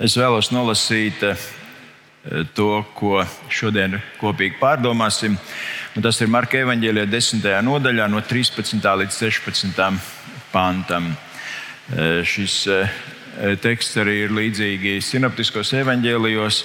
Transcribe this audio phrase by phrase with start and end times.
[0.00, 1.40] Es vēlos nolasīt eh,
[2.56, 3.20] to, ko
[3.52, 5.36] šodien kopīgi pārdomāsim.
[5.92, 7.48] Un tas ir Marka Evanģēlijā, 10.
[7.66, 8.80] nodaļā, no 13.
[8.80, 9.82] līdz 16.
[10.52, 11.10] pantam.
[11.92, 12.94] Eh, šis eh,
[13.60, 16.62] teksts arī ir līdzīgi sinoptiskos evanģēlijos,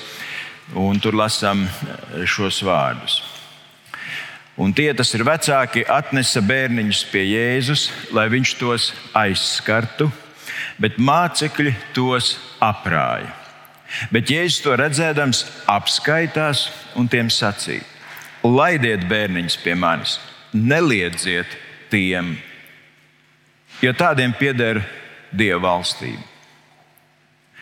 [0.80, 1.66] un tur lasām
[2.28, 3.22] šos vārdus.
[4.58, 10.10] Un tie, tas ir vecāki, atnesa bērniņus pie Jēzus, lai viņš tos aizskartu,
[10.82, 13.34] bet mācekļi tos aprāja.
[14.12, 16.68] Bet Jēzus to redzēdams, apskaitās
[17.00, 17.86] un tiem sacīja:
[18.44, 20.18] Laidiet bērniņus pie manis,
[20.52, 21.58] neliedziet
[21.92, 22.36] tiem,
[23.82, 24.84] jo tādiem pieder
[25.32, 26.24] Dieva valstība.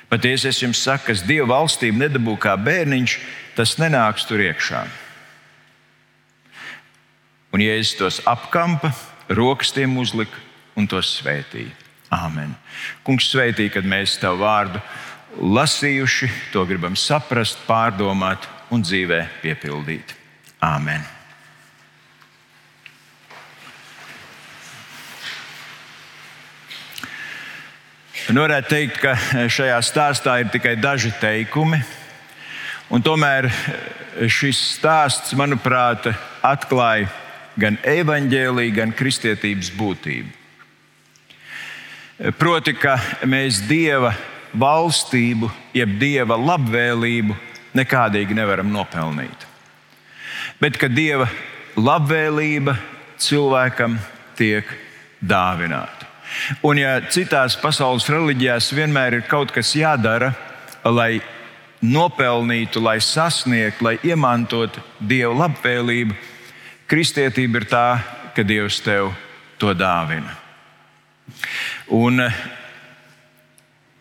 [0.10, 3.16] Patiesi es jums saku, kas Dieva valstību nedabū kā bērniņš,
[3.58, 4.84] tas nenāks tur iekšā.
[7.56, 8.92] Un Jēzus tos apkampa,
[9.32, 10.38] rokas tiem uzlika
[10.78, 11.85] un tos svētīja.
[12.16, 12.54] Āmen.
[13.04, 14.82] Kungs svētī, kad mēs tavu vārdu
[15.42, 20.16] lasījuši, to gribam saprast, pārdomāt un dzīvē piepildīt.
[20.64, 21.04] Āmen.
[28.26, 29.12] Nu, varētu teikt, ka
[29.54, 31.78] šajā stāstā ir tikai daži teikumi,
[32.90, 33.52] un tomēr
[34.32, 36.08] šis stāsts, manuprāt,
[36.42, 37.12] atklāja
[37.60, 40.45] gan evaņģēlīju, gan kristietības būtību.
[42.16, 42.96] Proti, ka
[43.28, 44.14] mēs Dieva
[44.56, 47.36] valstību, jeb Dieva labvēlību
[47.76, 49.44] nekādīgi nevaram nopelnīt.
[50.62, 51.28] Bet ka Dieva
[51.76, 52.78] labvēlība
[53.20, 53.98] cilvēkam
[54.40, 54.70] tiek
[55.20, 56.08] dāvināta.
[56.64, 60.32] Un ja citās pasaules reliģijās vienmēr ir kaut kas jādara,
[60.88, 61.20] lai
[61.84, 66.16] nopelnītu, lai sasniegtu, lai iemantotu Dieva labvēlību,
[66.88, 67.86] Kristietība ir tā,
[68.32, 69.12] ka Dievs tev
[69.60, 70.46] to dāvina.
[71.94, 72.40] Un eh,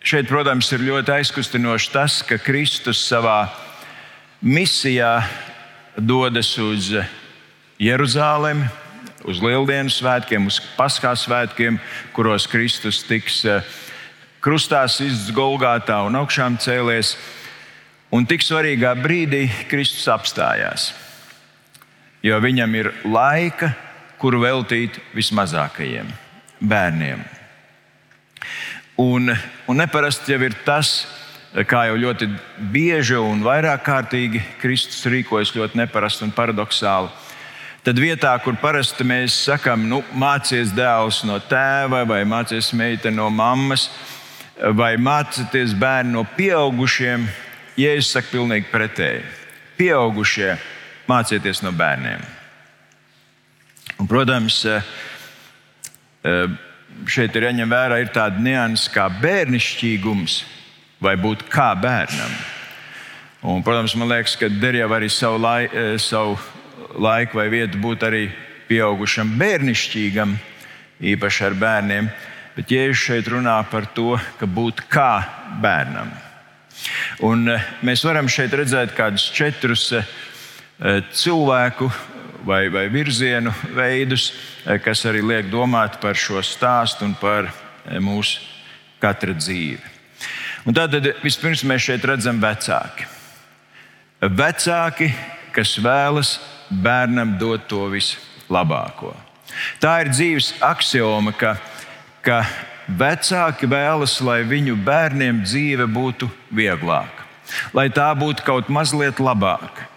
[0.01, 3.45] šeit, protams, ir ļoti aizkustinoši tas, ka Kristus savā
[4.41, 5.19] misijā
[5.97, 6.91] dodas uz
[7.81, 8.67] Jeruzalemi,
[9.25, 11.79] uz Lieldienu svētkiem, uz Paskās svētkiem,
[12.13, 13.63] kuros Kristus tiks eh,
[14.41, 17.15] krustā izdzēsts Golgātā un augšām cēlies.
[18.13, 20.93] Un tik svarīgā brīdī Kristus apstājās
[22.25, 23.71] jo viņam ir laika,
[24.17, 26.09] kuru veltīt vismazākajiem
[26.59, 27.21] bērniem.
[28.97, 29.33] Un,
[29.67, 31.03] un neparasti jau ir tas,
[31.67, 32.29] kā jau ļoti
[32.71, 37.11] bieži un vairāk kārtīgi Kristus rīkojas ļoti neparasti un paradoxāli.
[37.85, 43.27] Tad vietā, kur parasti mēs sakām, nu, mācies dēls no tēva, vai mācies meita no
[43.29, 43.89] mammas,
[44.73, 47.27] vai mācieties bērnu no pieaugušiem,
[47.75, 49.25] Jēzus saka pilnīgi pretēji.
[49.75, 50.53] Pieaugušie
[51.11, 52.23] mācieties no bērniem.
[53.99, 54.81] Un, protams, eh,
[56.23, 56.47] eh,
[57.09, 60.39] šeit ir jāņem vērā ir tāda nianses kā bērnišķīgums
[61.03, 62.35] vai būt kā bērnam.
[63.45, 66.37] Un, protams, man liekas, ka der jau arī savu, lai, eh, savu
[66.97, 68.29] laiku vai vietu būt arī
[68.69, 70.37] pieaugušam bērnišķīgam,
[71.01, 72.09] īpaši ar bērniem.
[72.55, 75.25] Bet Jēzus šeit runā par to, ka būt kā
[75.61, 76.09] bērnam.
[77.19, 77.45] Un
[77.83, 79.91] mēs varam šeit redzēt kādus četrus
[80.75, 81.87] Eh, cilvēku
[82.45, 84.33] vai, vai virzienu veidus,
[84.65, 88.41] eh, kas arī liek domāt par šo stāstu un par eh, mūsu
[89.01, 89.93] katra dzīvi.
[90.65, 93.05] Un tātad vispirms mēs šeit redzam vecāki.
[94.21, 95.11] Vecāki,
[95.53, 96.37] kas vēlas
[96.69, 99.13] bērnam dot to vislabāko.
[99.79, 101.55] Tā ir dzīves axioma, ka,
[102.25, 102.41] ka
[102.89, 107.27] vecāki vēlas, lai viņu bērniem dzīve būtu vieglāka,
[107.77, 109.94] lai tā būtu kaut mazliet labāka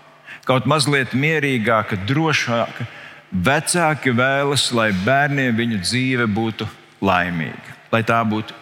[0.49, 2.87] kaut mazliet mierīgāka, drošāka.
[3.29, 6.65] Vecāki vēlas, lai bērniem viņu dzīve būtu
[7.05, 8.57] laimīga, lai tā būtu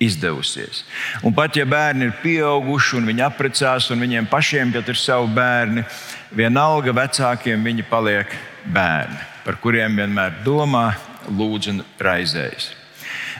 [0.00, 0.84] izdevusies.
[1.26, 5.84] Un pat ja bērni ir pieauguši un viņi apprecās, un viņiem pašiem ir savi bērni,
[6.30, 8.30] vienalga vecākiem viņi paliek
[8.64, 10.92] bērni, par kuriem vienmēr domā,
[11.28, 12.70] lūdz un raizējas.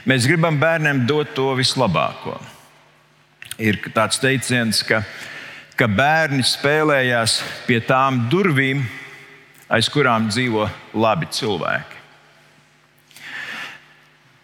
[0.05, 2.35] Mēs gribam bērniem dot to vislabāko.
[3.61, 5.03] Ir tāds teiciens, ka
[5.81, 8.83] ka bērni spēlējās pie tām durvīm,
[9.65, 11.97] aiz kurām dzīvo labi cilvēki.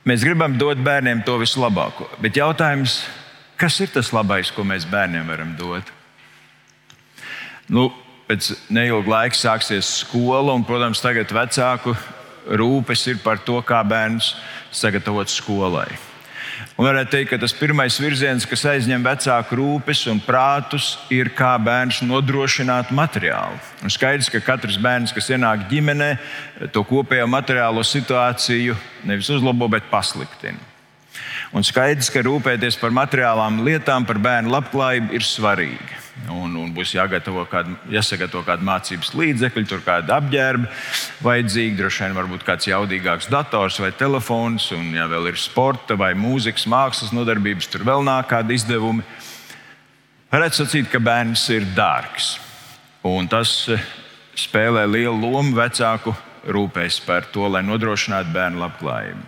[0.07, 3.03] Mēs gribam dot bērniem to vislabāko, bet jautājums,
[3.59, 5.93] kas ir tas labais, ko mēs bērniem varam dot?
[7.69, 7.91] Nu,
[8.25, 11.93] pēc neilga laika sāksies skola, un, protams, tagad vecāku
[12.49, 14.33] rūpes ir par to, kā bērns
[14.73, 15.91] sagatavot skolai.
[16.77, 21.55] Un varētu teikt, ka tas pirmais virziens, kas aizņem vecāku rūpes un prātus, ir kā
[21.61, 23.59] bērns nodrošināt materiālu.
[23.83, 26.13] Un skaidrs, ka katrs bērns, kas ienāk ģimenē,
[26.73, 28.77] to kopējo materiālo situāciju
[29.09, 30.76] nevis uzlabo, bet pasliktina.
[31.55, 36.03] Un skaidrs, ka rūpēties par materiālām lietām, par bērnu labklājību ir svarīgi.
[36.33, 40.71] Un, un būs jāgatavo kāda, jāsagatavo kāda mācības līdzekļa, tur kāda apģērba
[41.23, 46.11] vajadzīga, droši vien varbūt kāds jaudīgāks dators vai telefons, un ja vēl ir sporta vai
[46.17, 49.05] mūzikas, mākslas nodarbības, tur vēl nāk kādi izdevumi.
[50.33, 52.33] Varētu sacīt, ka bērns ir dārgs.
[53.07, 53.83] Un tas eh,
[54.35, 56.11] spēlē lielu lomu vecāku
[56.47, 59.23] rūpēs par to, lai nodrošinātu bērnu labklājību.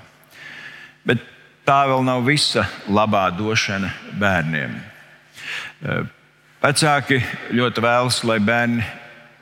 [1.08, 1.24] Bet
[1.70, 4.72] tā vēl nav visa labā došana bērniem.
[5.86, 6.08] Eh,
[6.64, 7.20] vecāki
[7.54, 8.86] ļoti vēlas, lai bērni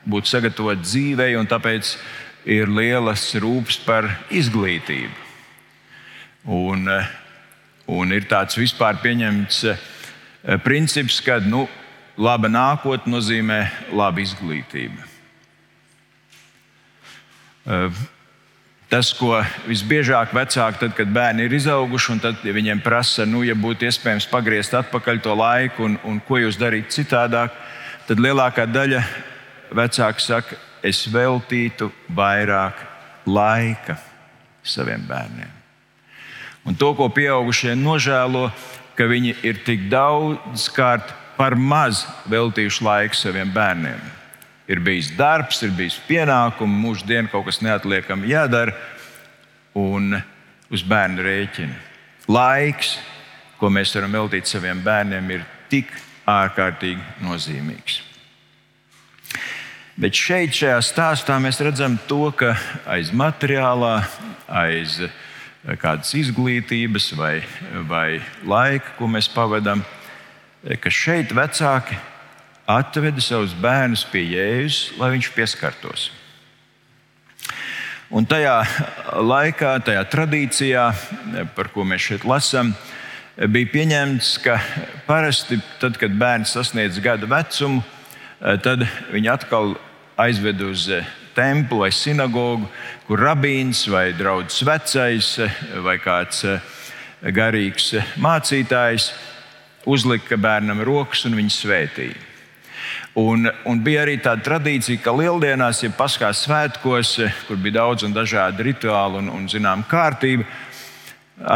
[0.07, 1.93] būtu sagatavoti dzīvei, un tāpēc
[2.47, 5.15] ir lielas rūpes par izglītību.
[6.57, 7.07] Un, eh,
[7.87, 11.67] un ir tāds vispār pieņemts eh, princips, ka nu,
[12.17, 13.61] laba nākotne nozīmē
[13.93, 15.15] laba izglītība.
[18.87, 19.35] Tas, ko
[19.67, 23.83] visbiežāk vecāki, tad, kad bērni ir izauguši, un tad ja viņiem prasa, nu, ja būtu
[23.83, 27.51] iespējams pagriezt atpakaļ to laiku, un, un ko jūs darītu citādāk,
[28.07, 29.03] tad lielākā daļa
[29.75, 32.79] vecāku saka, es veltītu vairāk
[33.27, 33.97] laika
[34.63, 35.51] saviem bērniem.
[36.67, 38.47] Un to, ko pieaugušie nožēlo,
[38.95, 44.16] ka viņi ir tik daudz kārt par maz veltījuši laiku saviem bērniem
[44.67, 48.75] ir bijis darbs, ir bijis pienākumi, mūža diena kaut kas neatliekami jādara
[49.77, 50.17] un
[50.73, 51.77] uz bērnu rēķina.
[52.27, 52.97] Laiks,
[53.59, 55.93] ko mēs varam veltīt saviem bērniem, ir tik
[56.27, 58.01] ārkārtīgi nozīmīgs.
[59.97, 62.51] Bet šeit, šajā stāstā, mēs redzam to, ka
[62.85, 64.03] aiz materiālā,
[64.45, 64.99] aiz
[65.81, 67.39] kādas izglītības vai,
[67.89, 69.81] vai laika, ko mēs pavadām,
[70.83, 71.97] ka šeit vecāki
[72.67, 76.09] atveda savus bērnus pie Jēzus, lai viņš pieskartos.
[78.07, 78.59] Un tajā
[79.19, 80.83] laikā, tajā tradīcijā,
[81.55, 82.73] par ko mēs šeit lasām,
[83.51, 84.57] bija pieņemts, ka
[85.07, 87.83] parasti, tad, kad bērns sasniedz gada vecumu,
[88.63, 89.75] tad viņi atkal
[90.19, 90.87] aizved uz
[91.37, 92.67] templi vai sinagogu,
[93.07, 95.33] kur rabīns vai draugs vecais
[95.83, 96.45] vai kāds
[97.21, 97.93] garīgs
[98.23, 99.11] mācītājs
[99.87, 102.26] uzlika bērnam rokas un viņu svētīja.
[103.17, 107.15] Un, un bija arī tāda tradīcija, ka lieldienās, ja paskās svētkos,
[107.47, 110.45] kur bija daudz un dažādi rituāli un, un zinām kārtība,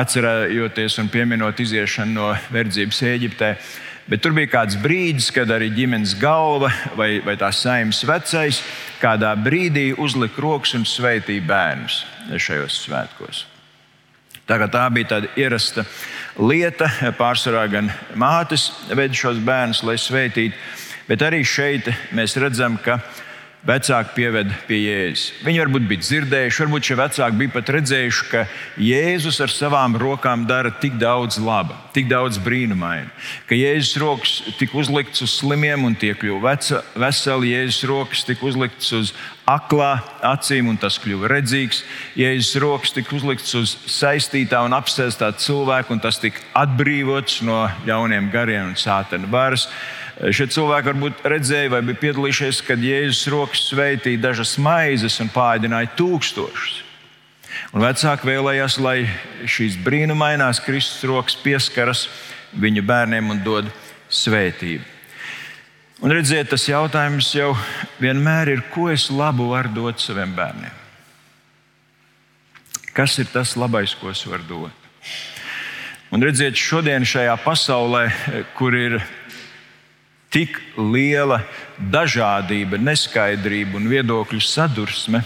[0.01, 3.55] atcerējoties un pieminot iziešanu no verdzības Eģiptē.
[4.09, 8.63] Bet tur bija kāds brīdis, kad arī ģimenes galva vai, vai tā saimnes vecais
[9.01, 12.01] kādā brīdī uzlika rokas un sveitīja bērnus
[12.41, 13.45] šajos svētkos.
[14.49, 15.85] Tā, tā bija tāda ierasta
[16.41, 16.89] lieta.
[17.19, 20.57] Pārsvarā gan mātes veda šos bērnus, lai sveitītu.
[21.11, 23.01] Bet arī šeit mēs redzam, ka
[23.67, 25.25] vecāki pieved pie Jēzus.
[25.43, 28.45] Viņi varbūt bija dzirdējuši, varbūt šie vecāki bija pat redzējuši, ka
[28.79, 33.11] Jēzus ar savām rokām dara tik daudz laba, tik daudz brīnumainu.
[33.49, 36.55] Ka Jēzus rokas tika uzlikts uz slimiem un tie kļuva
[37.03, 39.11] veseli, Jēzus rokas tika uzlikts uz
[39.55, 39.91] aklā
[40.25, 41.83] acīm un tas kļuva redzīgs.
[42.19, 48.29] Jēzus rokas tika uzlikts uz saistītā un apsēstā cilvēka un tas tika atbrīvots no ļauniem
[48.33, 49.67] gariem un sātena varas.
[50.21, 55.95] Šie cilvēki varbūt redzēja vai bija piedalījušies, kad Jēzus rokas sveitīja dažas maizes un pāēdināja
[55.97, 56.81] tūkstošus.
[57.75, 58.97] Un vecāki vēlējās, lai
[59.49, 62.07] šīs brīnumainās Kristus rokas pieskaras
[62.59, 63.69] viņu bērniem un dod
[64.11, 65.00] svētību.
[66.01, 67.51] Un redziet, tas jautājums jau
[68.01, 70.73] vienmēr ir, ko es labu varu dot saviem bērniem?
[72.97, 74.87] Kas ir tas labais, ko es varu dot?
[76.09, 78.07] Un redziet, šodien šajā pasaulē,
[78.57, 78.97] kur ir
[80.33, 81.43] tik liela
[81.77, 85.21] dažādība, neskaidrība un viedokļu sadursme,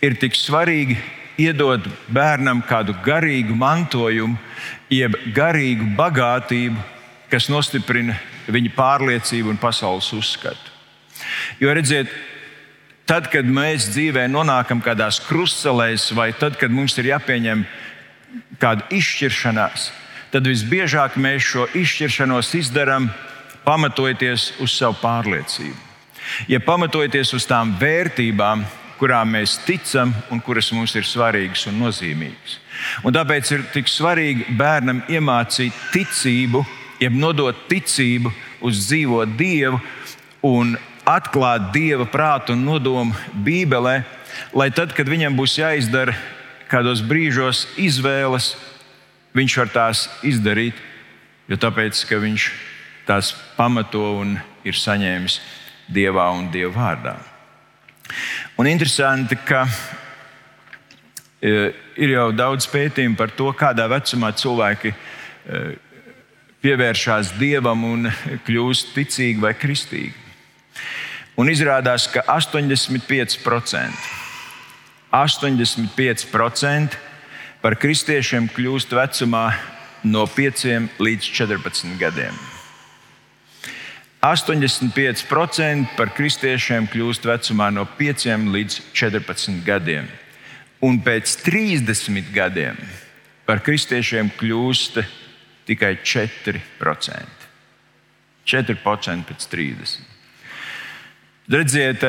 [0.00, 0.96] ir tik svarīgi
[1.44, 4.40] iedot bērnam kādu garīgu mantojumu,
[4.88, 6.80] jeb garīgu bagātību,
[7.28, 8.16] kas nostiprina
[8.48, 10.72] viņa pārliecību un pasaules uzskatu.
[11.60, 12.10] Jo redziet,
[13.08, 17.64] tad, kad mēs dzīvē nonākam kādās krustcelēs, vai tad, kad mums ir jāpieņem
[18.60, 19.90] kāda izšķiršanās,
[20.34, 23.10] tad visbiežāk mēs šo izšķiršanos izdarām
[23.64, 25.76] pamatojoties uz savu pārliecību.
[26.48, 28.64] Ja pamatojoties uz tām vērtībām,
[28.98, 32.58] kurām mēs ticam un kuras mums ir svarīgas un nozīmīgas.
[33.04, 36.64] Un tāpēc ir tik svarīgi bērnam iemācīt ticību,
[37.00, 38.32] jeb nodot ticību
[38.64, 39.80] uz dzīvo Dievu
[40.44, 40.74] un
[41.08, 44.02] atklāt Dieva prātu un nodomu Bībelē,
[44.56, 46.16] lai tad, kad viņam būs jāizdara
[46.70, 48.54] kādos brīžos izvēles,
[49.36, 50.78] viņš var tās izdarīt,
[51.48, 52.48] jo tāpēc, ka viņš
[53.08, 55.40] tās pamato un ir saņēmis
[55.92, 57.14] Dievā un Dieva vārdā.
[58.56, 59.66] Un interesanti, ka
[61.44, 64.94] ir jau daudz pētījumu par to, kādā vecumā cilvēki
[66.64, 68.08] pievēršās dievam un
[68.46, 70.14] kļūst ticīgi vai kristīgi.
[71.36, 74.08] Un izrādās, ka 85%,
[75.12, 76.96] 85%
[77.60, 79.44] par kristiešiem kļūst vecumā
[80.04, 80.64] no 5
[81.02, 82.34] līdz 14 gadiem.
[84.24, 90.08] 85% par kristiešiem kļūst vecumā no 5 līdz 14 gadiem.
[90.80, 92.78] Un pēc 30 gadiem
[93.44, 95.02] par kristiešiem kļūst
[95.68, 96.60] tikai 4%.
[98.44, 100.10] 4% pēc 30.
[101.54, 102.04] Redziet,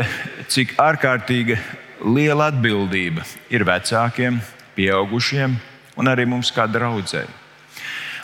[0.52, 1.58] cik ārkārtīgi
[2.04, 4.40] liela atbildība ir vecākiem,
[4.76, 5.56] pieaugušiem
[6.00, 7.32] un arī mums kā draudzēji.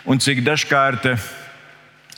[0.07, 1.07] Un cik dažkārt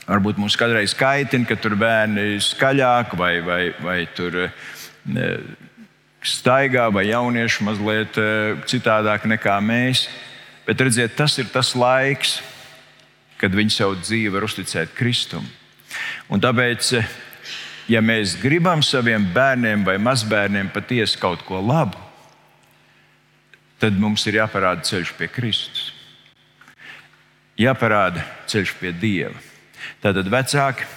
[0.08, 4.40] varbūt mums kādreiz kaitina, ka tur bērni ir skaļāk vai, vai, vai tur
[6.24, 8.28] staigā vai jaunieši mazliet e,
[8.70, 10.08] citādāk nekā mēs.
[10.68, 12.38] Bet redziet, tas ir tas laiks,
[13.44, 15.44] kad viņi savu dzīvi var uzticēt Kristum.
[16.32, 17.04] Un tāpēc, e,
[17.92, 22.00] ja mēs gribam saviem bērniem vai mazbērniem patiesi kaut ko labu,
[23.84, 25.92] tad mums ir jāparāda ceļš pie Kristus
[27.60, 29.38] jāparāda ceļš pie Dieva.
[30.02, 30.88] Tātad vecāki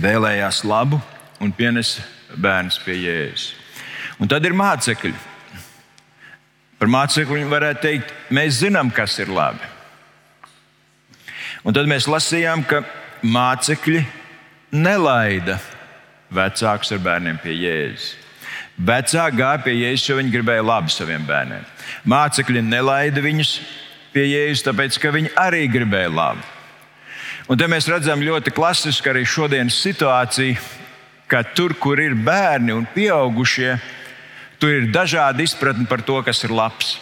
[0.00, 1.00] vēlējās labu
[1.42, 2.04] un pienesa
[2.36, 3.52] bērnus pie Jēzus.
[4.20, 5.14] Un tad ir mācekļi.
[6.78, 9.73] Par mācekļiem varētu teikt, mēs zinām, kas ir labi.
[11.64, 12.82] Un tad mēs lasījām, ka
[13.24, 14.02] mācekļi
[14.76, 15.56] nelaida
[16.34, 18.10] vecākus ar bērniem pie Jēzus.
[18.74, 21.64] Vecāki gāja pie Jēzus, jo viņi gribēja labu saviem bērniem.
[22.10, 23.54] Mācekļi nelaida viņus
[24.12, 26.44] pie Jēzus, tāpēc ka viņi arī gribēja labu.
[27.48, 30.60] Un te mēs redzam ļoti klasisku arī šodienas situāciju,
[31.28, 33.72] ka tur, kur ir bērni un pieaugušie,
[34.60, 36.98] tur ir dažādi izpratni par to, kas ir labs.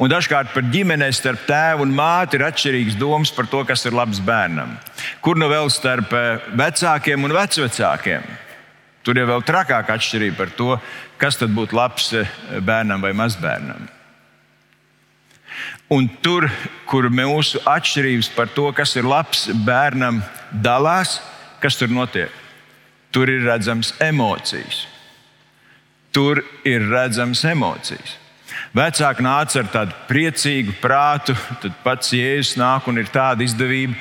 [0.00, 3.96] Un dažkārt par ģimenei starp tēvu un māti ir atšķirīgas domas par to, kas ir
[3.96, 4.76] labs bērnam.
[5.24, 8.24] Kur nu vēl starp eh, vecākiem un vecvecākiem?
[9.06, 10.72] Tur ir trakāka atšķirība par to,
[11.20, 12.32] kas tad būtu labs eh,
[12.64, 13.86] bērnam vai mazbērnam.
[15.92, 16.48] Un tur,
[16.90, 20.18] kur mūsu atšķirības par to, kas ir labs bērnam,
[20.50, 21.20] dalās,
[21.62, 22.32] kas tur notiek?
[23.14, 24.84] Tur ir redzamas emocijas.
[26.12, 28.16] Tur ir redzamas emocijas.
[28.76, 33.94] Vecāki nāca ar tādu priecīgu prātu, tad pats Jēzus nāk un ir tāda izdevība,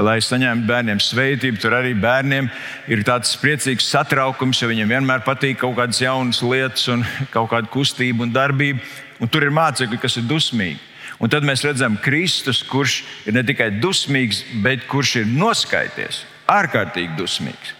[0.00, 1.60] lai saņemtu bērniem svētību.
[1.60, 2.48] Tur arī bērniem
[2.88, 7.68] ir tāds priecīgs satraukums, jo viņiem vienmēr patīk kaut kādas jaunas lietas, un kaut kāda
[7.74, 8.80] kustība un darbība.
[9.20, 10.80] Un tur ir mācekļi, kas ir dusmīgi.
[11.20, 17.20] Un tad mēs redzam Kristus, kurš ir ne tikai dusmīgs, bet kurš ir noskaities, ārkārtīgi
[17.20, 17.76] dusmīgs.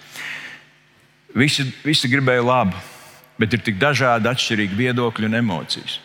[1.33, 2.77] Visi, visi gribēja labu,
[3.41, 6.03] bet ir tik dažādi atšķirīgi viedokļi un emocijas.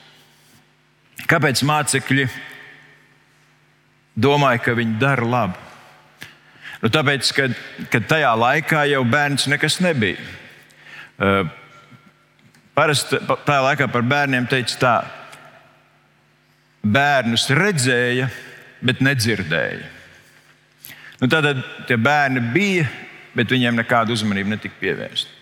[1.25, 2.27] Kāpēc mācekļi
[4.17, 5.63] domāja, ka viņi dara labu?
[6.83, 7.47] Nu, tāpēc, ka,
[7.89, 10.21] ka tajā laikā jau bērns nekas nebija.
[11.17, 11.50] Uh,
[12.77, 14.95] parasti tajā laikā par bērniem teica tā,
[16.86, 18.29] bērnus redzēja,
[18.86, 19.88] bet nedzirdēja.
[21.17, 21.50] Nu, tad
[21.89, 22.86] tie bērni bija,
[23.33, 25.33] bet viņiem nekāda uzmanība netika pievērsta.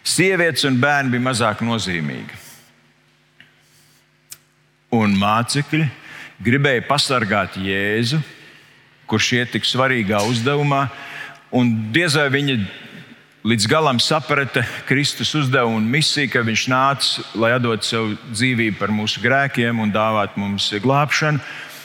[0.00, 2.38] Sievietes un bērni bija mazāk nozīmīgi.
[4.90, 5.84] Un mācekļi
[6.42, 8.18] gribēja pasargāt Jēzu,
[9.06, 10.88] kurš iet tik svarīgā uzdevumā,
[11.54, 12.56] un diez vai viņi
[13.46, 18.90] līdz galam saprata Kristus uzdevumu un misiju, ka viņš nāca, lai atdotu savu dzīvību par
[18.90, 21.38] mūsu grēkiem un dāvātu mums glābšanu.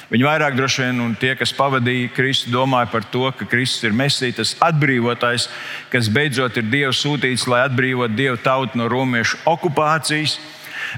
[0.09, 3.93] Viņi vairāk droši vien, un tie, kas pavadīja Kristu, domāja par to, ka Kristus ir
[3.93, 5.47] Mēsīs, tas atbrīvotājs,
[5.93, 10.39] kas beidzot ir Dieva sūtīts, lai atbrīvotu Dievu tautu no romiešu okupācijas.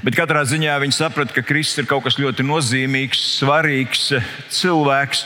[0.06, 4.12] Bet katrā ziņā viņi saprata, ka Kristus ir kaut kas ļoti nozīmīgs, svarīgs
[4.54, 5.24] cilvēks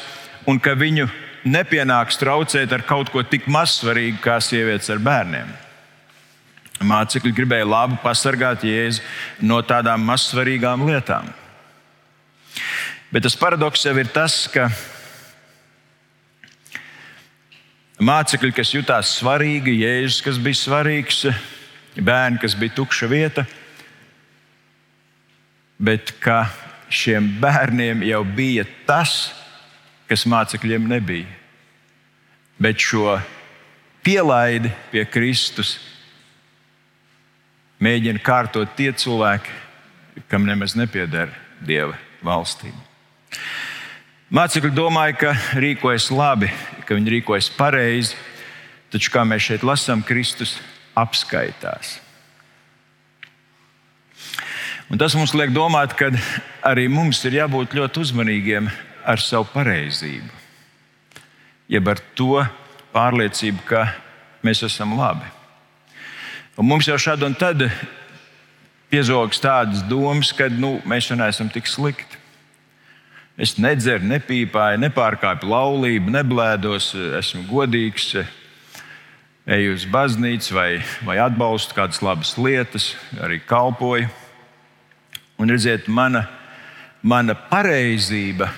[0.48, 1.10] un ka viņu
[1.44, 5.52] nepienāks traucēt ar kaut ko tik mazsvarīgu kā sievietes ar bērniem.
[6.82, 9.04] Mācekļi gribēja labi pasargāt Jēzu
[9.46, 11.28] no tādām mazsvarīgām lietām.
[13.12, 14.70] Bet tas paradoks jau ir tas, ka
[18.02, 21.26] mācekļi, kas jutās svarīgi, Jēzus, kas bija svarīgs,
[22.00, 23.46] bērni, kas bija tukša vieta,
[25.82, 26.46] bet ka
[26.92, 29.32] šiem bērniem jau bija tas,
[30.10, 31.30] kas mācekļiem nebija.
[32.62, 33.16] Bet šo
[34.06, 35.80] pielaidi pie Kristus
[37.82, 39.58] mēģina kārtot tie cilvēki,
[40.30, 42.78] kam nemaz nepieder Dieva valstība.
[44.32, 46.52] Mācekļi domāja, ka rīkojas labi,
[46.86, 48.16] ka viņi rīkojas pareizi,
[48.94, 50.56] taču, kā mēs šeit lasām, Kristus
[50.96, 51.98] apskaitās.
[54.92, 56.10] Un tas mums liek domāt, ka
[56.68, 58.66] arī mums ir jābūt ļoti uzmanīgiem
[59.08, 60.28] ar savu pareizību,
[61.72, 62.42] jeb ar to
[62.92, 63.86] pārliecību, ka
[64.44, 65.30] mēs esam labi.
[66.60, 67.64] Un mums jau šādi un tad
[68.92, 72.20] piezogas tādas domas, ka nu, mēs jau neesam tik slikti.
[73.40, 78.10] Es nedzeru, nepīpāju, nepārkāpu laulību, neblēdos, esmu godīgs,
[79.48, 80.72] eju uz baznīcu vai,
[81.08, 82.92] vai atbalstu kādas labas lietas,
[83.24, 84.12] arī kalpoju.
[85.42, 86.28] Un redziet, mana,
[87.02, 88.52] mana pareizība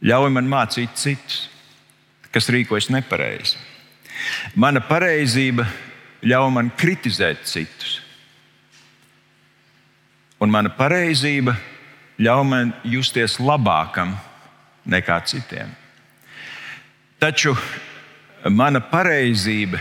[0.00, 1.42] ļauj man mācīt citus,
[2.32, 3.60] kas rīkojas nepareizi.
[4.56, 5.66] Mana pareizība
[6.24, 7.98] ļauj man kritizēt citus.
[10.40, 11.58] Un mana pareizība
[12.16, 14.16] ļauj man justies labākam
[14.88, 15.70] nekā citiem.
[17.20, 17.52] Taču
[18.48, 19.78] mana pareizība,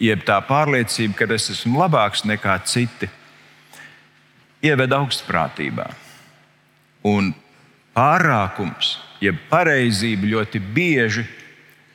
[0.00, 3.10] jeb tā pārliecība, ka es esmu labāks nekā citi,
[4.64, 5.88] ieved augstprātībā.
[7.08, 7.32] Un
[7.96, 11.24] pārākums, jeb pareizība ļoti bieži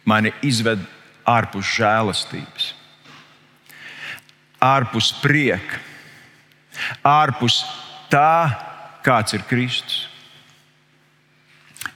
[0.06, 0.82] mani izved
[1.26, 2.74] ārpus žēlastības,
[4.62, 5.80] ārpus prieka,
[7.06, 7.62] ārpus
[8.12, 8.50] tā,
[9.06, 10.06] kāds ir Kristus.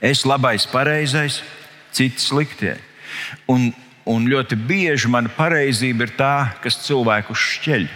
[0.00, 1.42] Es labais, pareizais,
[1.92, 2.76] citi sliktie.
[3.50, 3.68] Un,
[4.08, 7.88] un ļoti bieži mana pareizība ir tā, kas cilvēku šķeļ,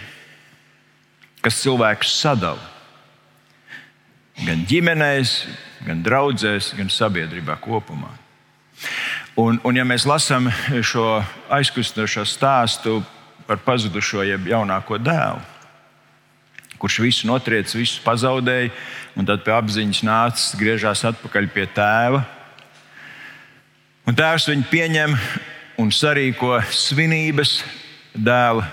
[1.45, 2.73] kas cilvēku sadala.
[4.41, 5.37] Gan ģimenēs,
[5.85, 8.09] gan draudzēs, gan sabiedrībā kopumā.
[9.39, 10.49] Un, un ja mēs lasām
[10.83, 11.21] šo
[11.53, 12.97] aizkustinošo stāstu
[13.45, 15.43] par pazudušo, jeb jaunāko dēlu,
[16.81, 18.73] kurš visu notriec, visu pazaudēja,
[19.15, 22.23] un tad pie apziņas nācis, griežās atpakaļ pie tēva.
[24.05, 25.13] Un tēvs viņu pieņem
[25.81, 27.59] un sarīko svinības
[28.15, 28.65] dēla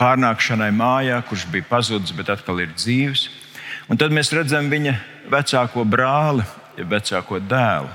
[0.00, 3.28] pārnākšanai mājā, kurš bija pazudis, bet atkal ir dzīves.
[3.88, 4.96] Un tad mēs redzam viņa
[5.32, 6.44] vecāko brāli,
[6.76, 7.88] ja vecāko dēlu,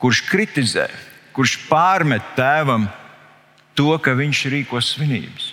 [0.00, 0.86] kurš kritizē,
[1.36, 2.86] kurš pārmet tēvam
[3.76, 5.52] to, ka viņš rīko svinības.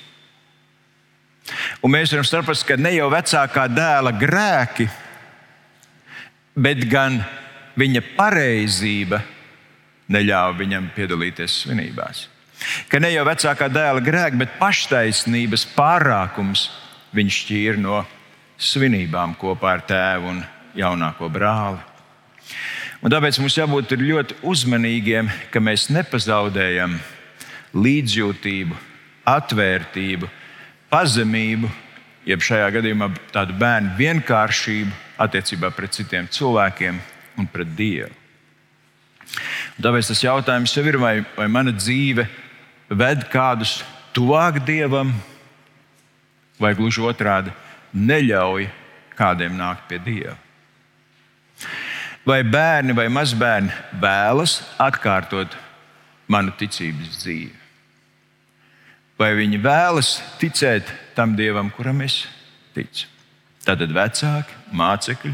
[1.82, 4.86] Un mēs varam saprast, ka ne jau vecākā dēla grēki,
[6.60, 7.22] bet gan
[7.80, 9.22] viņa pareizība
[10.14, 12.28] neļāva viņam piedalīties svinībās.
[12.92, 16.68] Ka ne jau vecākā dēla grēki, bet paštaisnības pārākums
[17.16, 18.02] viņš šķīra no
[18.60, 20.42] svinībām kopā ar tēvu un
[20.78, 21.80] jaunāko brāli.
[23.00, 26.98] Un tāpēc mums jābūt ļoti uzmanīgiem, ka mēs nepazaudējam
[27.80, 28.76] līdzjūtību,
[29.30, 30.28] atvērtību
[30.92, 31.70] pazemību,
[32.28, 34.92] jeb šajā gadījumā tādu bērnu vienkāršību
[35.24, 37.00] attiecībā pret citiem cilvēkiem
[37.40, 38.12] un pret Dievu.
[39.78, 42.26] Un tāpēc tas jautājums jau ir, vai, vai mana dzīve
[42.90, 43.80] ved kādus
[44.14, 45.14] tuvāk Dievam,
[46.60, 47.54] vai gluži otrādi
[47.94, 48.68] neļauj
[49.18, 50.36] kādiem nākt pie Dieva.
[52.28, 53.72] Vai bērni vai mazbērni
[54.02, 55.56] vēlas atkārtot
[56.30, 57.60] manu ticības dzīvi?
[59.20, 62.24] vai viņi vēlas ticēt tam dievam, kuram es
[62.76, 63.08] ticu.
[63.66, 65.34] Tātad vecāki, mācekļi,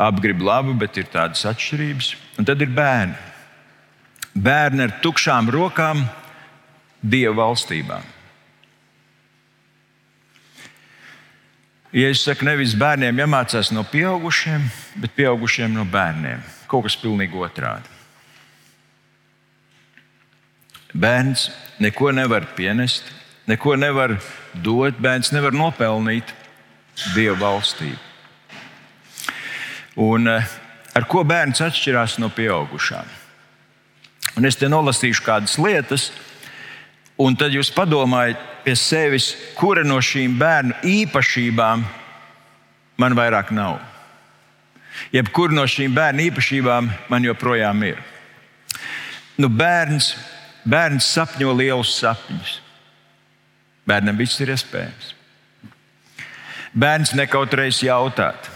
[0.00, 2.14] apgrib labu, bet ir tādas atšķirības.
[2.40, 3.16] Un tad ir bērni.
[4.36, 6.04] Bērni ar tukšām rokām
[7.00, 8.02] Dieva valstībā.
[11.96, 14.66] Ja es saku, nevis bērniem jāmācās no pieaugušiem,
[15.00, 16.42] bet pieaugušiem no bērniem.
[16.68, 17.88] Kaut kas pilnīgi otrādi.
[20.92, 21.48] Bērns
[21.80, 23.08] neko nevar pienest,
[23.48, 24.18] neko nevar
[24.52, 26.34] dot, bērns nevar nopelnīt
[27.14, 28.02] Dieva valstību.
[29.96, 30.44] Un, eh,
[30.96, 33.25] ar ko bērns atšķirās no pieaugušām?
[34.36, 36.10] Un es te nolasīšu kādas lietas,
[37.16, 41.84] un tad jūs padomājiet pie sevis, kura no šīm bērnu īpašībām
[43.00, 43.78] man vairāk nav.
[45.12, 48.00] Jebkura no šīm bērnu īpašībām man joprojām ir.
[49.36, 50.14] Nu, bērns
[50.66, 52.56] Bērns sapņo lielus sapņus.
[53.86, 55.12] Bērnam viss ir iespējams.
[56.74, 58.48] Bērns nekautrējas jautāt.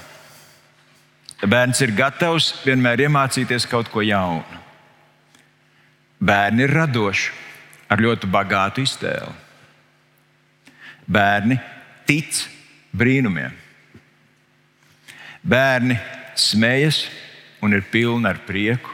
[1.46, 4.58] Bērns ir gatavs vienmēr iemācīties kaut ko jaunu.
[6.20, 7.32] Bērni ir radoši,
[7.88, 9.32] ar ļoti bagātu iztēli.
[11.10, 11.56] Bērni
[12.06, 12.42] tic
[12.92, 13.54] brīnumiem.
[15.40, 15.96] Bērni
[16.36, 17.06] smējas
[17.64, 18.92] un ir pilni ar prieku.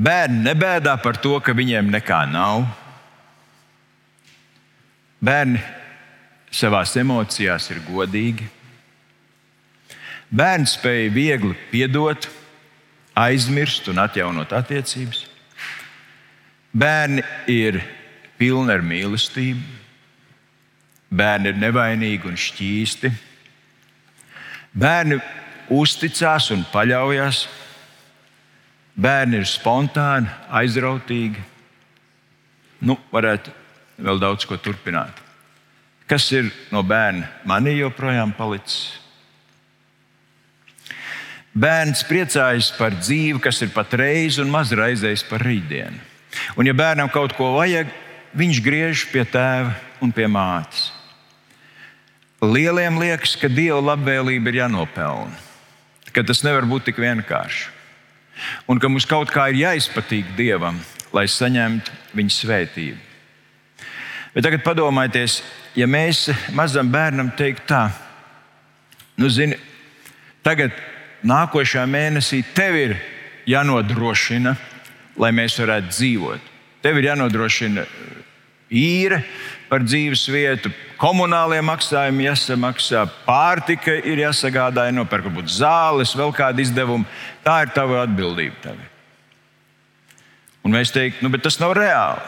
[0.00, 2.64] Bērni nebēdā par to, ka viņiem nekā nav.
[5.22, 5.60] Bērni
[6.52, 8.48] savā emocijās ir godīgi.
[10.32, 12.24] Bērni spēja viegli piedot,
[13.14, 15.26] aizmirst un atjaunot attiecības.
[16.72, 17.82] Bērni ir
[18.38, 19.60] pilni ar mīlestību.
[21.12, 23.10] bērni ir nevainīgi un šķīsti.
[24.72, 25.18] Bērni
[25.68, 27.42] uzticās un paļaujas.
[28.96, 31.44] Bērni ir spontāni, aizrautīgi.
[32.80, 33.52] Nu, varētu
[34.00, 35.20] vēl daudz ko turpināt.
[36.08, 38.98] Kas ir no bērna manī joprojām palicis?
[41.52, 46.11] Bērns priecājas par dzīvi, kas ir patreiz un maz raizējas par rītdienu.
[46.56, 47.90] Un, ja bērnam kaut ko vajag,
[48.36, 50.90] viņš griež pie tēva un pie mātes.
[52.42, 55.36] Lieliem liekas, ka dieva labvēlība ir jānopelna,
[56.10, 57.70] ka tas nevar būt tik vienkārši.
[58.66, 60.80] Un ka mums kaut kā ir jāizpatīk dievam,
[61.14, 62.98] lai saņemtu viņa svētību.
[64.32, 65.42] Bet tagad padomājieties,
[65.76, 66.24] ja mēs
[66.56, 67.82] mazam bērnam teiktu tā,
[69.20, 69.58] nu, zini,
[70.42, 70.72] tagad
[71.22, 72.96] nākošajā mēnesī tev ir
[73.46, 74.56] jānodrošina,
[75.20, 76.50] lai mēs varētu dzīvot.
[76.82, 77.84] Tev ir jānodrošina
[78.72, 79.22] īre
[79.68, 87.08] par dzīves vietu, komunālie maksājumi jāsamaksā, pārtika ir jāsagādā, nopērk varbūt zāles, vēl kāda izdevuma.
[87.44, 88.58] Tā ir tava atbildība.
[88.64, 88.88] Tavi.
[90.62, 92.22] Un mēs teiktu, nu, tas nav reāli.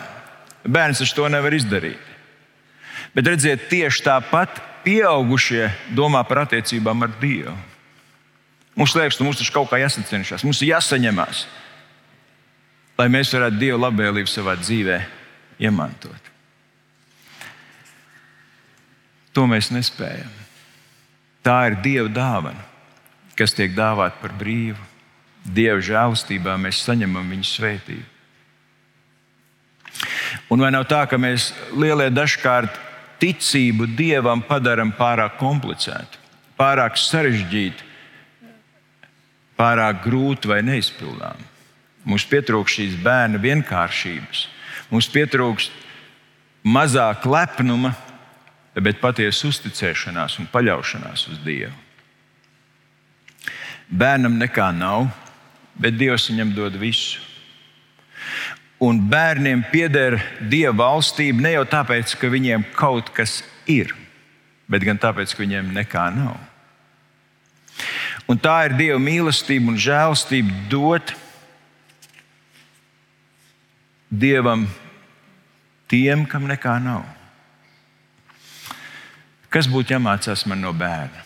[0.65, 2.01] Bērns taču to nevar izdarīt.
[3.15, 7.55] Bet redziet, tieši tāpat pieaugušie domā par attiecībām ar Dievu.
[8.75, 11.45] Mums liekas, ka mums taču kaut kā jāsacenšas, mums ir jāsaņemās,
[12.99, 15.01] lai mēs varētu Dieva labvēlību savā dzīvē
[15.65, 16.31] iemantot.
[19.35, 20.31] To mēs nespējam.
[21.45, 22.65] Tā ir Dieva dāvana,
[23.37, 24.79] kas tiek dāvāta par brīvu.
[25.45, 28.11] Dieva žēlastībā mēs saņemam viņa svētību.
[30.51, 32.79] Un vai nav tā, ka mēs lielie dažkārt
[33.23, 36.21] ticību Dievam padarām pārāk komplicētu,
[36.59, 37.91] pārāk sarežģītu,
[39.59, 41.54] pārāk grūti vai neizpildāmu.
[42.05, 44.47] Mums pietrūkst šīs bērna vienkāršības,
[44.93, 45.73] mums pietrūkst
[46.65, 47.95] mazāk lepnuma,
[48.75, 51.73] bet patiesa uzticēšanās un paļaušanās uz Dievu.
[53.89, 55.07] Bērnam nekā nav,
[55.79, 57.21] bet Dievs viņam dod visu.
[58.83, 60.19] Un bērniem pieder
[60.51, 63.95] Dieva valstība ne jau tāpēc, ka viņiem kaut kas ir,
[64.69, 66.37] bet gan tāpēc, ka viņiem nekā nav.
[68.29, 71.15] Un tā ir Dieva mīlestība un žēlstība dot
[74.21, 74.67] Dievam
[75.91, 77.05] tiem, kam nekā nav.
[79.51, 81.23] Kas būtu jāmācās man no bērna?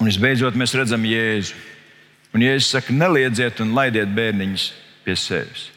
[0.00, 1.54] Un visbeidzot, mēs redzam Jēzu.
[2.34, 4.64] Un Jēzus saka, neliedziet un laidiet bērniņus
[5.04, 5.68] pie sevis.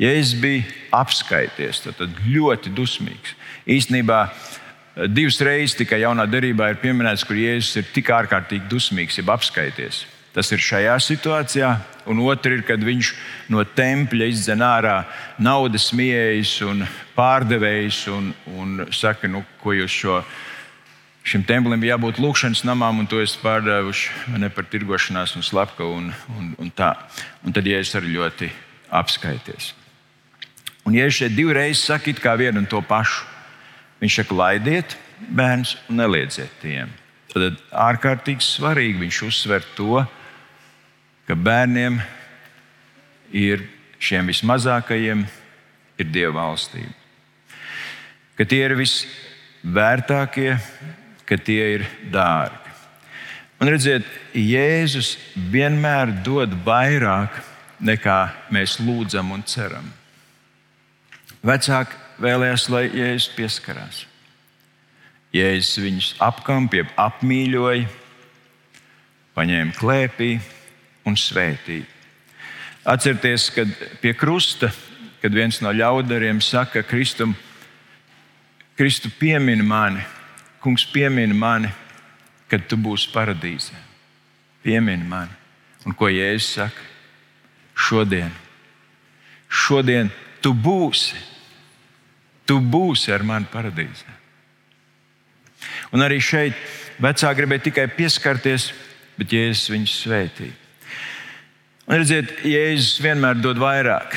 [0.00, 0.66] Jēzus bija
[0.98, 3.32] apskaities, tad ļoti dusmīgs.
[3.64, 4.26] Īstenībā
[5.10, 10.04] Divas reizes tikai jaunā derībā ir pieminēts, kur Jēzus ir tik ārkārtīgi dusmīgs, jeb apskaities.
[10.34, 11.68] Tas ir šajā situācijā,
[12.10, 13.10] un otrā ir, kad viņš
[13.54, 15.04] no tempļa izdzen ārā
[15.38, 16.82] naudas miejas un
[17.14, 20.16] pārdevējs un, un saka, nu, ko jūs šo.
[21.24, 25.94] Šim templim bija jābūt lūkšanas namām, un to es pārdevuši ne par tirgošanās un slepkavu.
[26.02, 26.90] Un, un, un, tā.
[27.46, 28.50] un tad Jēzus arī ļoti
[28.92, 29.70] apskaities.
[30.84, 33.22] Un Jēzus šeit divreiz saka vienu un to pašu.
[34.02, 34.98] Viņš saka, laidiet
[35.30, 36.90] bērnus un neliedziet tiem.
[37.30, 40.23] Tad ārkārtīgi svarīgi viņš uzsver to, ka
[41.32, 41.96] bērniem
[43.32, 43.64] ir
[43.96, 45.24] šiem vismazākajiem
[45.96, 46.92] ir Dieva valstība.
[48.36, 50.58] Ka tie ir visvērtākie,
[51.24, 52.60] ka tie ir dārgi.
[53.62, 54.04] Un redziet,
[54.36, 55.14] Jēzus
[55.52, 57.38] vienmēr dod vairāk
[57.80, 58.18] nekā
[58.52, 59.86] mēs lūdzam un ceram.
[61.44, 64.02] Vecāki vēlējās, lai Jēzus pieskarās.
[65.34, 67.88] Jēzus viņus apkampja, apmīļoja,
[69.34, 70.34] paņēma klēpī
[71.06, 71.86] un svētīja.
[72.84, 73.70] Atcerieties, kad
[74.02, 74.70] pie krusta,
[75.22, 77.34] kad viens no ļaudariem saka, Kristum,
[78.76, 80.02] Kristu piemini mani,
[80.64, 81.68] Kungs piemini mani,
[82.48, 83.76] kad tu būsi paradīzē.
[84.64, 85.34] Piemini mani.
[85.84, 86.86] Un ko Jēzus saka?
[87.76, 88.30] Šodien,
[89.50, 90.08] šodien
[90.40, 91.20] tu būsi
[92.44, 94.12] Tu būsi ar mani paradīzē.
[95.96, 96.56] Un arī šeit
[97.00, 98.68] vecāki gribēja tikai pieskarties,
[99.16, 100.58] bet Jēzus viņus svētīja.
[101.84, 104.14] Un redziet, Jēzus vienmēr dod vairāk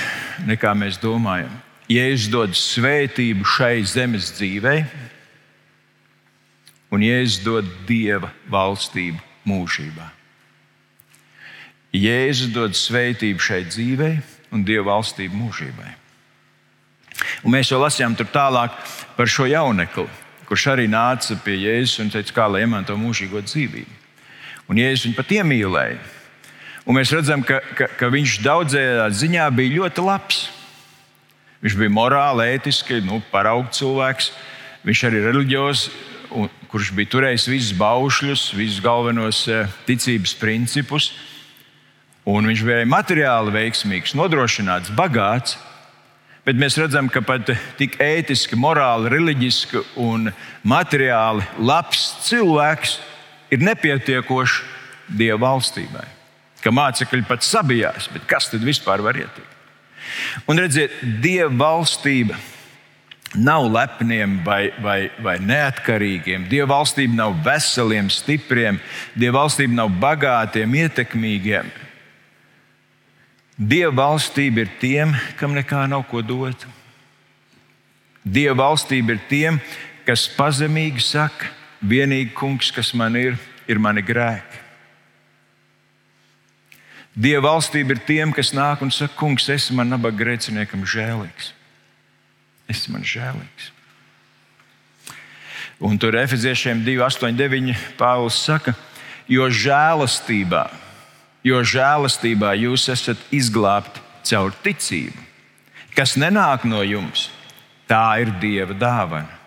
[0.48, 1.52] nekā mēs domājam.
[1.92, 4.86] Jēzus dod svētību šai zemes dzīvei,
[6.96, 10.08] un Jēzus dod dieva valstību mūžībā.
[11.98, 14.16] Jēzus dod svētību šai dzīvei
[14.56, 15.92] un dieva valstību mūžībai.
[17.44, 18.76] Un mēs jau lasījām tur tālāk
[19.18, 20.08] par šo jaunekli,
[20.48, 24.04] kurš arī nāca pie Jēzus un teica, kā lai iemanto mūžīgo dzīvību.
[24.72, 26.00] Un Jēzus viņu pat iemīlēja.
[26.88, 30.45] Un mēs redzam, ka, ka, ka viņš daudzajā ziņā bija ļoti labs.
[31.60, 34.30] Viņš bija morāli, ētiski, nu, paraugs cilvēks.
[34.88, 35.89] Viņš arī ir reliģiozs,
[36.71, 41.12] kurš bija turējis visus baušļus, visus galvenos eh, ticības principus.
[42.28, 45.60] Un viņš bija materiāli veiksmīgs, nodrošināts, bagāts.
[46.47, 50.30] Bet mēs redzam, ka pat tik ētiski, morāli, reliģiski un
[50.63, 53.00] materiāli labs cilvēks
[53.52, 54.62] ir nepietiekošs
[55.08, 56.17] Dieva valstībai.
[56.63, 59.56] Ka mācekļi pat sabijās, bet kas tad vispār var ietikt?
[60.48, 62.38] Un redziet, Dieva valstība
[63.38, 66.48] nav lepniem vai, vai, vai neatkarīgiem.
[66.50, 68.80] Dieva valstība nav veseliem, stipriem,
[69.15, 71.70] Dieva valstība nav bagātiem, ietekmīgiem.
[73.58, 76.67] Dieva valstība ir tiem, kam nekā nav ko dot.
[78.24, 79.60] Dieva valstība ir tiem,
[80.06, 84.67] kas pazemīgi saka, vienīgi kungs, kas man ir, ir mani grēki.
[87.18, 91.58] Dieva valstība ir tiem, kas nāk un saka, kungs, esi man nabaga grēciniekam žēlīgs
[92.68, 93.72] esi man žēlīgs.
[95.84, 98.74] Un tur Efeziešiem 2, 8, 9 Pāvils saka,
[99.30, 100.66] jo žēlastībā,
[101.46, 105.26] jo žēlastībā jūs esat izglābti caur ticību,
[105.96, 107.30] kas nenāk no jums,
[107.88, 109.38] tā ir Dieva dāvana.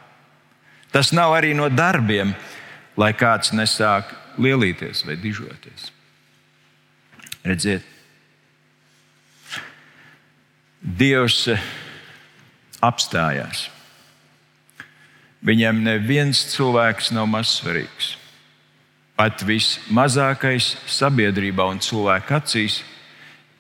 [0.91, 2.33] Tas nav arī no darbiem,
[2.99, 5.91] lai kāds nesāk lielīties vai dižoties.
[7.45, 7.85] Redziet,
[10.81, 11.45] Dievs
[12.81, 13.67] apstājās.
[15.45, 18.15] Viņam neviens cilvēks nav mazsvarīgs.
[19.17, 22.79] Pat vismazākais sabiedrībā un cilvēka acīs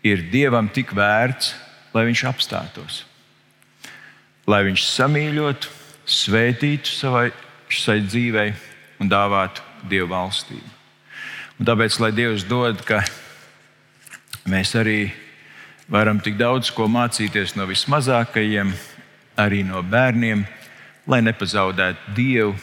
[0.04, 1.52] ir dievam tik vērts,
[1.92, 3.02] lai viņš apstātos.
[4.48, 5.72] Lai viņš samīļotu,
[6.08, 7.28] svētītu savai,
[7.68, 8.50] savai dzīvei
[9.00, 10.76] un dāvātu dievu valstību.
[11.60, 13.02] Un tāpēc, lai Dievs dod, ka
[14.48, 15.10] mēs arī
[15.90, 18.72] varam tik daudz ko mācīties no vismazākajiem,
[19.40, 20.44] arī no bērniem,
[21.10, 22.54] lai nepazaudētu Dievu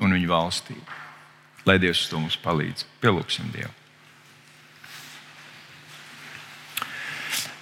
[0.00, 0.98] un viņa valstību.
[1.68, 2.86] Lai Dievs to mums palīdz.
[3.02, 3.72] Pielūgsim Dievu.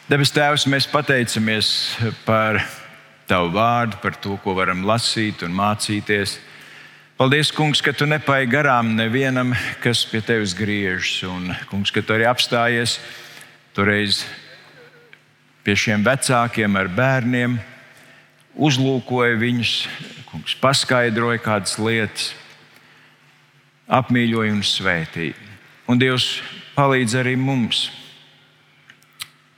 [0.08, 1.70] Debes Tēvs, mēs pateicamies
[2.24, 2.62] par
[3.28, 6.38] Tavu vārdu, par to, ko varam lasīt un mācīties.
[7.18, 9.52] Paldies, Kungs, ka Tu nepai garām nevienam,
[9.84, 11.26] kas pie Tevis griežas.
[11.28, 12.96] Un, kungs, ka Tu arī apstājies
[13.78, 14.24] toreiz
[15.62, 17.54] pie šiem vecākiem ar bērniem
[18.58, 19.74] uzlūkoja viņus,
[20.26, 22.32] kungs paskaidroja kādas lietas,
[23.86, 25.38] apmīļoja un svētīja.
[25.86, 26.40] Un Dievs
[26.74, 27.86] palīdz arī mums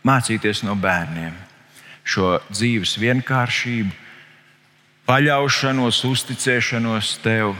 [0.04, 1.32] mācīties no bērniem
[2.04, 3.90] šo dzīves vienkāršību,
[5.08, 7.54] paļaušanos, uzticēšanos Tev.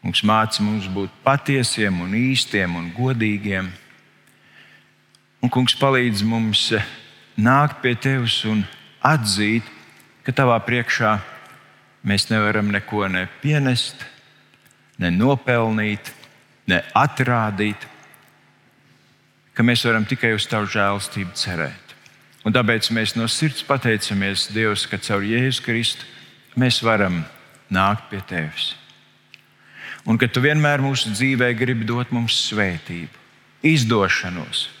[0.00, 3.68] Mums māca mums būt patiesiem, un īstiem un godīgiem.
[5.46, 6.72] Un Kungs palīdz mums
[7.38, 8.64] nākt pie Tevis un
[9.06, 9.62] atzīt,
[10.26, 11.12] ka tavā priekšā
[12.02, 14.02] mēs nevaram neko ne pienest,
[14.98, 16.10] ne nopelnīt,
[16.66, 17.86] ne atrādīt,
[19.54, 21.94] ka mēs varam tikai uz tavu žēlstību cerēt.
[22.42, 26.10] Un tāpēc mēs no sirds pateicamies Dievam, ka caur Jēzu Kristu
[26.58, 27.22] mēs varam
[27.70, 28.72] nākt pie Tevis.
[30.10, 33.14] Un ka Tu vienmēr mūsu dzīvē gribi dot mums svētību,
[33.62, 34.72] izdošanos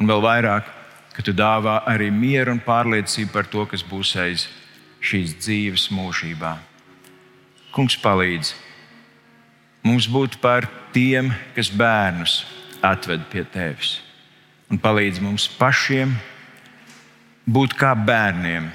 [0.00, 0.76] un vēl vairāk
[1.20, 4.46] ka tu dāvā arī mieru un pārliecību par to, kas būs aiz
[5.04, 6.54] šīs dzīves mūžībā.
[7.74, 8.54] Kungs palīdz
[9.86, 12.44] mums būt par tiem, kas bērnus
[12.80, 13.98] atved pie tevis,
[14.72, 16.14] un palīdz mums pašiem
[17.44, 18.70] būt kā bērniem,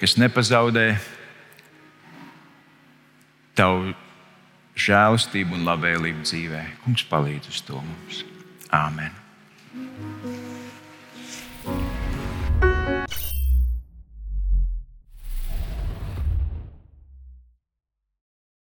[0.00, 0.88] kas nepazaudē
[3.56, 3.94] tavu
[4.76, 6.64] žēlastību un labvēlību dzīvē.
[6.84, 8.24] Kungs palīdz uz to mums.
[8.74, 9.25] Āmen!
[9.98, 10.25] Mm-hmm.